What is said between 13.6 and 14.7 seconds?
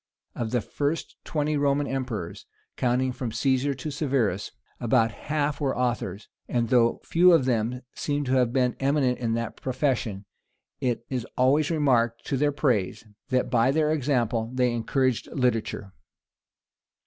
their example